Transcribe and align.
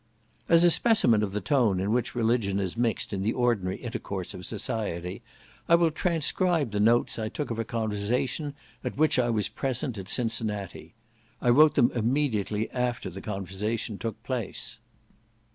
As 0.49 0.63
a 0.63 0.71
specimen 0.71 1.21
of 1.21 1.31
the 1.31 1.41
tone 1.41 1.79
in 1.79 1.91
which 1.91 2.15
religion 2.15 2.59
is 2.59 2.75
mixed 2.75 3.13
in 3.13 3.21
the 3.21 3.33
ordinary 3.33 3.77
intercourse 3.77 4.33
of 4.33 4.47
society, 4.47 5.21
I 5.69 5.75
will 5.75 5.91
transcribe 5.91 6.71
the 6.71 6.79
notes 6.79 7.19
I 7.19 7.29
took 7.29 7.51
of 7.51 7.59
a 7.59 7.63
conversation, 7.63 8.55
at 8.83 8.97
which 8.97 9.19
I 9.19 9.29
was 9.29 9.47
present, 9.47 9.99
at 9.99 10.09
Cincinnati; 10.09 10.95
I 11.39 11.49
wrote 11.51 11.75
them 11.75 11.91
immediately 11.91 12.67
after 12.71 13.11
the 13.11 13.21
conversation 13.21 13.99
took 13.99 14.23
place. 14.23 14.79